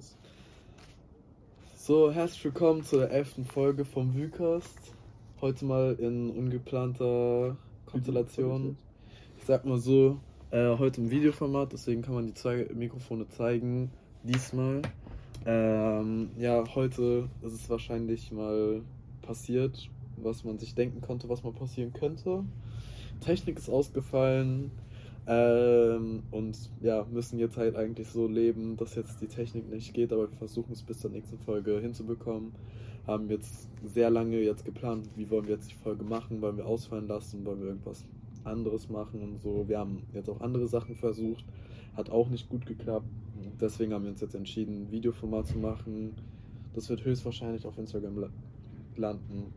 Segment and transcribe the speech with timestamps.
[0.00, 0.16] 1.
[1.76, 4.94] So, herzlich willkommen zur elften Folge vom Vucast.
[5.42, 8.78] Heute mal in ungeplanter Konstellation.
[9.36, 10.18] Ich sag mal so,
[10.52, 13.90] äh, heute im Videoformat, deswegen kann man die zwei Mikrofone zeigen.
[14.22, 14.80] Diesmal.
[15.44, 18.80] Ähm, ja, heute ist es wahrscheinlich mal
[19.20, 22.44] passiert, was man sich denken konnte, was mal passieren könnte.
[23.20, 24.70] Technik ist ausgefallen.
[25.26, 30.12] Ähm, und ja, müssen jetzt halt eigentlich so leben, dass jetzt die Technik nicht geht,
[30.12, 32.52] aber wir versuchen es bis zur nächsten Folge hinzubekommen.
[33.06, 36.66] Haben jetzt sehr lange jetzt geplant, wie wollen wir jetzt die Folge machen, wollen wir
[36.66, 38.04] ausfallen lassen, wollen wir irgendwas
[38.44, 39.68] anderes machen und so.
[39.68, 41.44] Wir haben jetzt auch andere Sachen versucht,
[41.96, 43.06] hat auch nicht gut geklappt.
[43.60, 46.14] Deswegen haben wir uns jetzt entschieden, ein Videoformat zu machen.
[46.74, 48.30] Das wird höchstwahrscheinlich auf Instagram
[48.96, 49.52] landen.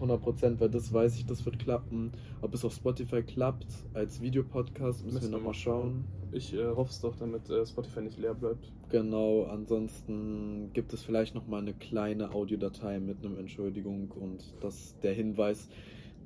[0.00, 2.12] 100%, weil das weiß ich, das wird klappen.
[2.40, 6.04] Ob es auf Spotify klappt als Videopodcast, müssen, müssen wir nochmal schauen.
[6.32, 8.72] Ich äh, hoffe es doch, damit äh, Spotify nicht leer bleibt.
[8.90, 15.14] Genau, ansonsten gibt es vielleicht nochmal eine kleine Audiodatei mit einer Entschuldigung und das, der
[15.14, 15.68] Hinweis,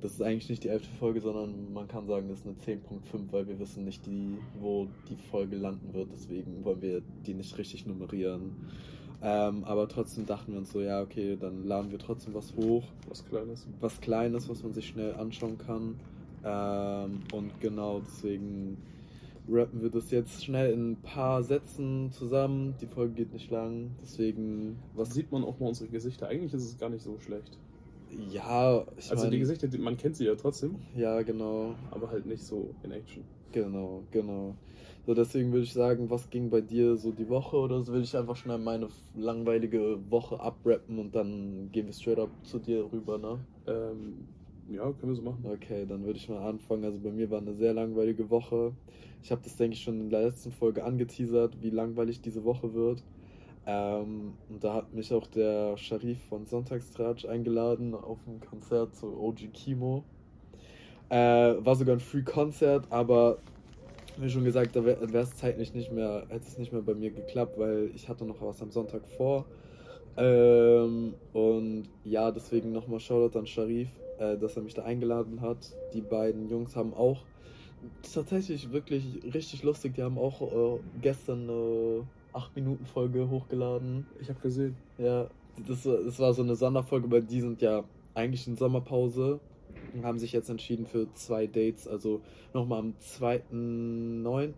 [0.01, 3.31] das ist eigentlich nicht die elfte Folge, sondern man kann sagen, das ist eine 10.5,
[3.31, 6.09] weil wir wissen nicht, die, wo die Folge landen wird.
[6.13, 8.55] Deswegen wollen wir die nicht richtig nummerieren.
[9.21, 12.83] Ähm, aber trotzdem dachten wir uns so, ja, okay, dann laden wir trotzdem was hoch.
[13.07, 13.67] Was Kleines.
[13.81, 15.99] Was Kleines, was man sich schnell anschauen kann.
[16.45, 18.77] Ähm, und genau deswegen
[19.49, 22.75] rappen wir das jetzt schnell in ein paar Sätzen zusammen.
[22.81, 24.77] Die Folge geht nicht lang, deswegen.
[24.95, 26.27] Was sieht man auch mal unsere Gesichter?
[26.27, 27.57] Eigentlich ist es gar nicht so schlecht.
[28.31, 30.75] Ja, ich Also mein, die Gesichter, man kennt sie ja trotzdem.
[30.95, 31.75] Ja, genau.
[31.91, 33.23] Aber halt nicht so in Action.
[33.51, 34.55] Genau, genau.
[35.09, 38.03] So, deswegen würde ich sagen, was ging bei dir so die Woche oder so, will
[38.03, 42.87] ich einfach schnell meine langweilige Woche abrappen und dann gehen wir straight up zu dir
[42.93, 43.39] rüber, ne?
[43.65, 44.27] Ähm,
[44.69, 45.43] ja, können wir so machen.
[45.51, 46.83] Okay, dann würde ich mal anfangen.
[46.83, 48.71] Also bei mir war eine sehr langweilige Woche.
[49.23, 52.75] Ich habe das, denke ich, schon in der letzten Folge angeteasert, wie langweilig diese Woche
[52.75, 53.03] wird.
[53.65, 59.07] Ähm, und da hat mich auch der Sharif von Sonntagstratsch eingeladen auf ein Konzert zu
[59.19, 60.03] OG Kimo.
[61.09, 63.39] Äh, war sogar ein Free-Konzert, aber
[64.21, 67.11] wie schon gesagt, da wäre es zeitlich nicht mehr, hätte es nicht mehr bei mir
[67.11, 69.45] geklappt, weil ich hatte noch was am Sonntag vor.
[70.17, 75.57] Ähm, und ja, deswegen nochmal Shoutout an Sharif, äh, dass er mich da eingeladen hat.
[75.93, 77.23] Die beiden Jungs haben auch
[78.13, 82.03] tatsächlich wirklich richtig lustig, die haben auch äh, gestern eine
[82.33, 84.05] 8-Minuten-Folge hochgeladen.
[84.19, 84.75] Ich habe gesehen.
[84.97, 85.27] Ja,
[85.67, 89.39] das, das war so eine Sonderfolge, weil die sind ja eigentlich in Sommerpause
[89.93, 91.87] und haben sich jetzt entschieden für zwei Dates.
[91.87, 92.21] Also
[92.53, 94.53] nochmal am 2.9.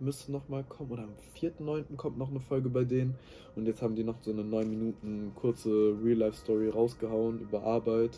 [0.00, 1.96] müsste nochmal kommen oder am 4.9.
[1.96, 3.14] kommt noch eine Folge bei denen.
[3.56, 8.16] Und jetzt haben die noch so eine 9 Minuten kurze Real-Life-Story rausgehauen über Arbeit.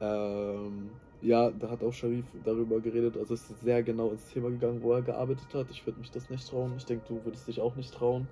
[0.00, 0.90] Ähm,
[1.22, 3.16] ja, da hat auch Sharif darüber geredet.
[3.16, 5.70] Also es ist sehr genau ins Thema gegangen, wo er gearbeitet hat.
[5.70, 6.72] Ich würde mich das nicht trauen.
[6.76, 8.26] Ich denke, du würdest dich auch nicht trauen.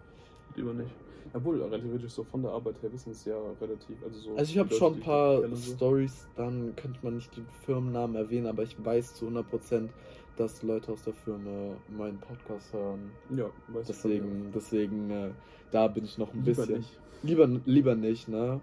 [0.57, 0.91] Lieber nicht.
[1.33, 4.03] Obwohl, theoretisch so von der Arbeit her wissen es ja relativ.
[4.05, 8.16] Also, so also ich habe schon ein paar Stories, dann könnte man nicht den Firmennamen
[8.16, 9.89] erwähnen, aber ich weiß zu 100%,
[10.37, 13.11] dass Leute aus der Firma meinen Podcast hören.
[13.37, 15.31] Ja, weiß Deswegen, ich deswegen, äh,
[15.71, 16.78] da bin ich noch ein lieber bisschen.
[16.78, 16.99] Nicht.
[17.22, 18.60] Lieber, lieber nicht, ne?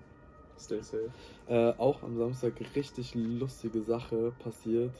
[0.57, 1.11] Stay safe.
[1.47, 4.93] Äh, auch am Samstag richtig lustige Sache passiert.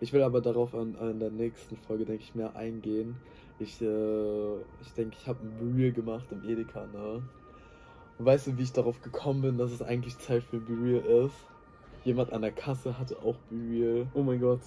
[0.00, 3.16] Ich will aber darauf an, an der nächsten Folge, denke ich, mehr eingehen.
[3.58, 7.22] Ich, äh, ich denke, ich habe ein Reel gemacht im Edeka, ne?
[8.18, 11.34] Und weißt du, wie ich darauf gekommen bin, dass es eigentlich Zeit für Real ist?
[12.04, 14.06] Jemand an der Kasse hatte auch Real.
[14.14, 14.60] Oh mein Gott.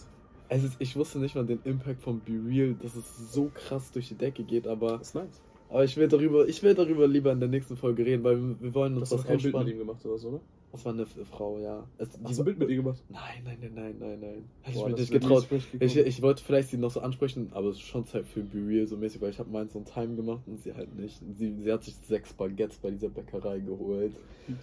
[0.50, 4.10] Es ist, ich wusste nicht mal den Impact von Real, dass es so krass durch
[4.10, 4.98] die Decke geht, aber.
[4.98, 5.42] Das ist nice.
[5.70, 8.74] Aber ich will darüber, ich will darüber lieber in der nächsten Folge reden, weil wir
[8.74, 10.42] wollen uns das was kein Bild mit ihm gemacht oder so, oder?
[10.72, 11.86] Das war eine Frau, ja.
[11.98, 13.04] Es, Hast du ein Bild mit ihr gemacht?
[13.10, 14.46] Nein, nein, nein, nein, nein, nein.
[14.62, 15.48] Hätte ich mich nicht getraut.
[15.80, 18.88] Ich, ich wollte vielleicht sie noch so ansprechen, aber es ist schon Zeit für Be
[18.88, 21.22] so mäßig, weil ich habe meins on Time gemacht und sie halt nicht.
[21.38, 24.14] Sie, sie hat sich sechs Baguettes bei dieser Bäckerei geholt.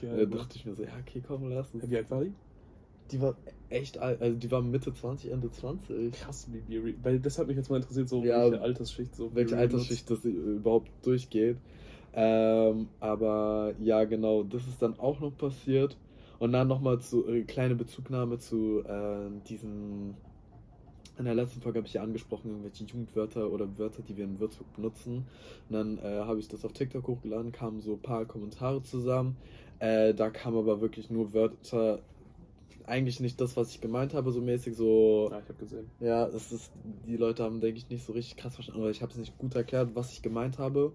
[0.00, 1.90] Geil, da dachte ich mir so, ja, okay, komm, lass uns.
[1.90, 2.32] Wie alt war die?
[3.10, 3.36] Die war
[3.68, 6.12] echt alt, also die war Mitte 20, Ende 20.
[6.12, 9.34] Krass, wie Be Weil das hat mich jetzt mal interessiert, so ja, welche Altersschicht so.
[9.34, 11.58] Welche Altersschicht das überhaupt durchgeht.
[12.14, 15.96] Ähm, aber ja, genau, das ist dann auch noch passiert.
[16.38, 20.14] Und dann nochmal zu äh, kleine Bezugnahme zu äh, diesen.
[21.18, 24.38] In der letzten Folge habe ich ja angesprochen, irgendwelche Jugendwörter oder Wörter, die wir in
[24.38, 25.26] Würzburg benutzen.
[25.68, 29.36] Und dann äh, habe ich das auf TikTok hochgeladen, kamen so ein paar Kommentare zusammen.
[29.80, 31.98] Äh, da kamen aber wirklich nur Wörter,
[32.88, 35.28] eigentlich nicht das, was ich gemeint habe, so mäßig so.
[35.30, 35.90] Ja, ich habe gesehen.
[36.00, 36.72] Ja, es ist,
[37.06, 39.36] die Leute haben, denke ich, nicht so richtig krass verstanden, oder ich habe es nicht
[39.38, 40.92] gut erklärt, was ich gemeint habe.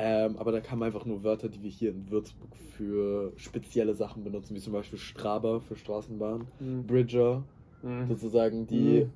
[0.00, 4.22] Ähm, aber da kamen einfach nur Wörter, die wir hier in Würzburg für spezielle Sachen
[4.22, 6.86] benutzen, wie zum Beispiel Straber für Straßenbahn, mhm.
[6.86, 7.42] Bridger,
[7.82, 8.06] mhm.
[8.06, 9.10] sozusagen die mhm.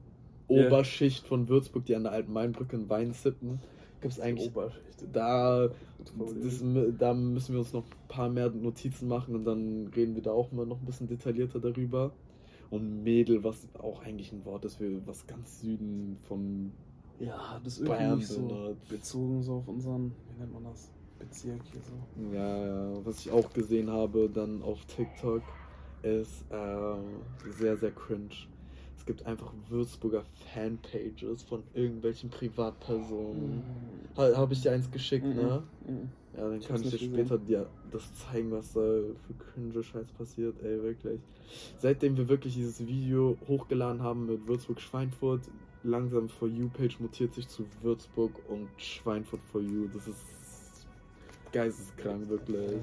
[0.49, 3.61] Oberschicht von Würzburg, die an der alten Mainbrücke in Wein sippen.
[4.01, 4.49] gibt es eigentlich.
[4.49, 4.83] Oberschicht.
[5.13, 6.65] Da, das,
[6.99, 10.33] da müssen wir uns noch ein paar mehr Notizen machen und dann reden wir da
[10.33, 12.11] auch mal noch ein bisschen detaillierter darüber.
[12.71, 16.73] Und Mädel, was auch eigentlich ein Wort ist für was ganz Süden von
[17.23, 20.91] Ja, das ist irgendwie nicht so bezogen so auf unseren, wie nennt man das?
[21.19, 22.35] Bezirk hier so.
[22.35, 25.43] Ja, ja, was ich auch gesehen habe dann auf TikTok
[26.03, 28.31] ist äh, sehr, sehr cringe.
[28.97, 33.63] Es gibt einfach Würzburger Fanpages von irgendwelchen Privatpersonen.
[34.17, 35.63] Ha, Habe ich dir eins geschickt, ne?
[35.87, 36.11] Mhm.
[36.37, 40.07] Ja, dann Ich kann ich dir später dir das zeigen, was da für cringe Scheiß
[40.19, 41.21] passiert, ey, wirklich.
[41.79, 45.43] Seitdem wir wirklich dieses Video hochgeladen haben mit Würzburg-Schweinfurt,
[45.85, 49.89] langsam For You-Page mutiert sich zu Würzburg und Schweinfurt For You.
[49.93, 50.87] Das ist
[51.53, 52.81] geisteskrank, wirklich.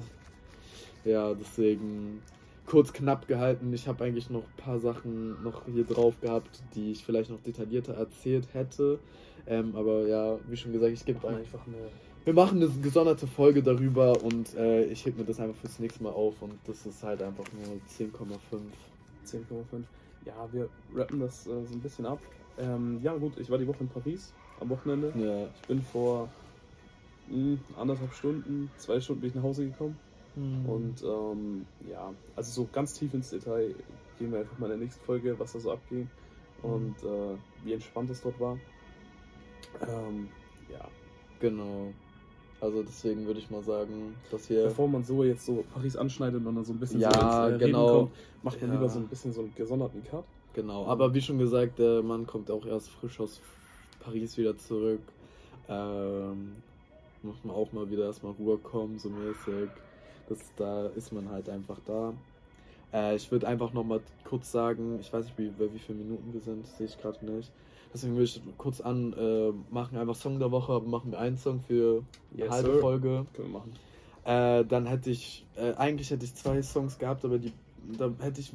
[1.04, 2.22] Ja, deswegen
[2.66, 3.72] kurz knapp gehalten.
[3.72, 7.40] Ich habe eigentlich noch ein paar Sachen noch hier drauf gehabt, die ich vielleicht noch
[7.40, 8.98] detaillierter erzählt hätte.
[9.46, 11.76] Ähm, aber ja, wie schon gesagt, ich gebe einfach eine
[12.24, 16.02] Wir machen eine gesonderte Folge darüber und äh, ich heb mir das einfach fürs nächste
[16.02, 18.38] Mal auf und das ist halt einfach nur 10,5.
[19.26, 19.82] 10,5.
[20.24, 22.20] Ja, wir rappen das äh, so ein bisschen ab.
[22.58, 25.12] Ähm, ja, gut, ich war die Woche in Paris am Wochenende.
[25.16, 25.46] Ja.
[25.62, 26.28] Ich bin vor
[27.28, 29.96] mh, anderthalb Stunden, zwei Stunden bin ich nach Hause gekommen.
[30.36, 30.66] Mhm.
[30.68, 33.74] Und ähm, ja, also so ganz tief ins Detail
[34.18, 36.08] gehen wir einfach mal in der nächsten Folge, was da so abging
[36.62, 38.58] und äh, wie entspannt es dort war.
[39.88, 40.28] Ähm,
[40.70, 40.86] ja,
[41.40, 41.92] genau.
[42.60, 44.64] Also deswegen würde ich mal sagen, dass wir.
[44.64, 47.10] bevor man so jetzt so Paris anschneidet und dann so ein bisschen Ja,
[47.40, 47.86] so ins, äh, genau.
[47.90, 48.10] kommt,
[48.42, 48.76] macht man Ja.
[48.76, 50.24] lieber so ein bisschen so einen gesonderten Cut.
[50.52, 53.40] Genau, aber wie schon gesagt, der Mann kommt auch erst frisch aus
[54.00, 55.00] Paris wieder zurück.
[55.68, 56.56] Ähm,
[57.22, 59.70] muss man auch mal wieder erstmal Ruhe kommen, so mäßig.
[60.28, 62.12] Das, da ist man halt einfach da.
[62.92, 66.32] Äh, ich würde einfach nochmal kurz sagen, ich weiß nicht, wie, bei wie viele Minuten
[66.32, 67.50] wir sind, sehe ich gerade nicht.
[67.92, 71.36] Deswegen würde ich kurz an, äh, machen einfach Song der Woche, aber machen wir einen
[71.36, 72.02] Song für
[72.32, 72.80] eine Yes, halbe sir.
[72.80, 73.26] Folge.
[73.34, 73.72] Können wir machen.
[74.24, 77.52] Äh, dann hätte ich, äh, eigentlich hätte ich zwei Songs gehabt, aber die,
[77.98, 78.52] da hätte ich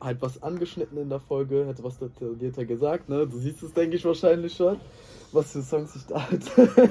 [0.00, 3.26] halt was angeschnitten in der Folge, hätte was detaillierter gesagt, ne?
[3.26, 4.78] Du siehst es, denke ich, wahrscheinlich schon,
[5.30, 6.40] was für Songs ich da hatte.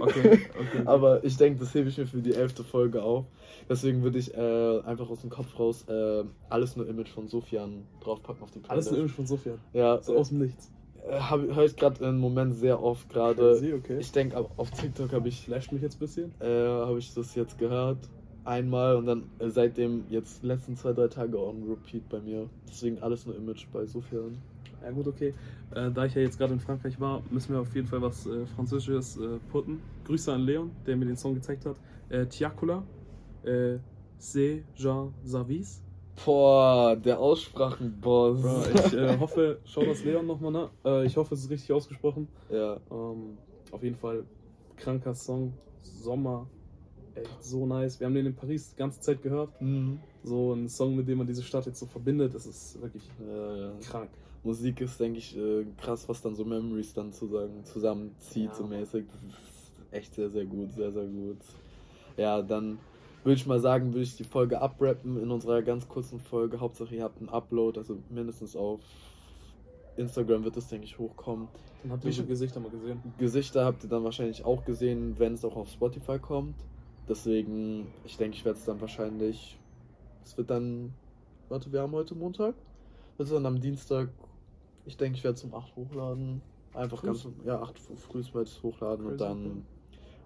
[0.00, 0.82] okay, okay.
[0.86, 3.26] aber ich denke, das hebe ich mir für die elfte Folge auf.
[3.68, 7.84] Deswegen würde ich äh, einfach aus dem Kopf raus äh, alles nur Image von Sofian
[8.00, 8.88] draufpacken auf die Playlist.
[8.88, 9.58] Alles ein Image von Sofian.
[9.74, 10.70] Ja, So aus dem Nichts.
[11.08, 13.60] Äh, höre ich gerade im Moment sehr oft gerade.
[13.76, 13.98] Okay.
[13.98, 16.34] Ich denke, auf TikTok habe ich Flasht mich jetzt ein bisschen.
[16.40, 17.98] äh, habe ich das jetzt gehört.
[18.44, 22.48] Einmal und dann äh, seitdem jetzt letzten zwei, drei Tage on repeat bei mir.
[22.68, 24.38] Deswegen alles nur Image bei Sofian.
[24.82, 25.34] Ja gut, okay.
[25.74, 28.26] Äh, da ich ja jetzt gerade in Frankreich war, müssen wir auf jeden Fall was
[28.26, 29.80] äh, Französisches äh, putten.
[30.04, 31.76] Grüße an Leon, der mir den Song gezeigt hat.
[32.30, 32.82] Tiakula,
[33.42, 33.76] äh,
[34.18, 35.82] C'est Jean Savis.
[36.24, 38.42] Boah, der Aussprachenboss.
[38.42, 40.70] Bro, ich äh, hoffe, schau das Leon nochmal nach.
[40.84, 42.28] Äh, ich hoffe, es ist richtig ausgesprochen.
[42.50, 42.78] ja.
[42.90, 43.38] Ähm,
[43.70, 44.24] auf jeden Fall
[44.76, 45.52] kranker Song.
[45.82, 46.46] Sommer.
[47.14, 47.98] Echt so nice.
[48.00, 49.50] Wir haben den in Paris die ganze Zeit gehört.
[49.60, 49.98] Mhm.
[50.22, 52.34] So ein Song, mit dem man diese Stadt jetzt so verbindet.
[52.34, 53.72] Das ist wirklich Ja, ja.
[53.90, 54.10] krank.
[54.44, 58.66] Musik ist, denke ich, äh, krass, was dann so Memories dann zusammen, zusammenzieht, Ja, so
[58.66, 59.04] mäßig.
[59.90, 61.38] Echt sehr, sehr gut, sehr, sehr gut.
[62.16, 62.78] Ja, dann
[63.28, 66.60] würde ich mal sagen, würde ich die Folge abrappen in unserer ganz kurzen Folge.
[66.60, 68.80] Hauptsache, ihr habt einen Upload, also mindestens auf
[69.98, 71.48] Instagram wird es, denke ich, hochkommen.
[71.82, 73.02] Dann habt ihr schon Gesichter mal gesehen.
[73.18, 76.54] Gesichter habt ihr dann wahrscheinlich auch gesehen, wenn es auch auf Spotify kommt.
[77.06, 79.58] Deswegen, ich denke, ich werde es dann wahrscheinlich.
[80.24, 80.94] Es wird dann.
[81.50, 82.54] Warte, wir haben heute Montag.
[83.18, 84.08] Wird es dann am Dienstag.
[84.86, 86.40] Ich denke, ich werde es um 8 hochladen.
[86.72, 87.24] Einfach Frühs?
[87.24, 87.36] ganz.
[87.44, 89.66] Ja, 8 Uhr früh werde ich es hochladen und Crazy, dann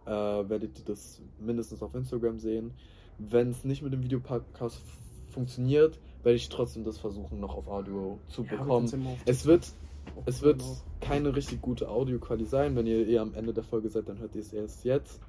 [0.07, 2.73] äh, werdet ihr das mindestens auf Instagram sehen.
[3.19, 4.81] Wenn es nicht mit dem Videopodcast
[5.31, 8.91] funktioniert, werde ich trotzdem das versuchen, noch auf Audio zu Ja, bekommen.
[9.27, 9.73] Es wird
[10.27, 10.63] es wird
[11.01, 12.77] keine richtig gute Audioqualität sein.
[12.77, 15.21] Wenn ihr eher am Ende der Folge seid, dann hört ihr es erst jetzt.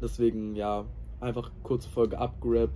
[0.00, 0.84] Deswegen, ja,
[1.20, 2.74] einfach kurze Folge abgerappt.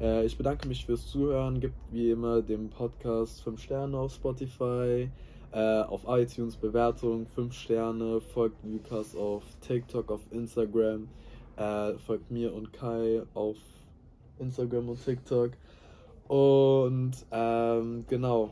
[0.00, 1.60] Äh, ich bedanke mich fürs Zuhören.
[1.60, 5.10] Gibt wie immer dem Podcast 5 Sterne auf Spotify,
[5.52, 8.20] äh, auf iTunes Bewertung 5 Sterne.
[8.20, 11.08] Folgt Lukas auf TikTok, auf Instagram.
[11.56, 13.56] Äh, folgt mir und Kai auf
[14.38, 15.52] Instagram und TikTok.
[16.28, 18.50] Und ähm, genau.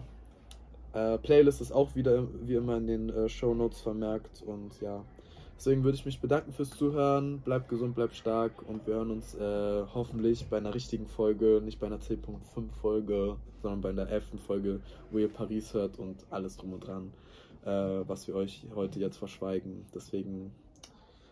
[0.92, 5.04] Äh, Playlist ist auch wieder wie immer in den äh, Show Notes vermerkt und ja.
[5.56, 7.40] Deswegen würde ich mich bedanken fürs Zuhören.
[7.40, 11.80] Bleibt gesund, bleibt stark und wir hören uns äh, hoffentlich bei einer richtigen Folge, nicht
[11.80, 14.40] bei einer 10.5 Folge, sondern bei einer 11.
[14.46, 17.12] Folge, wo ihr Paris hört und alles drum und dran,
[17.64, 17.70] äh,
[18.06, 19.86] was wir euch heute jetzt verschweigen.
[19.94, 20.52] Deswegen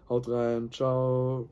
[0.09, 1.49] haut rein, ciao.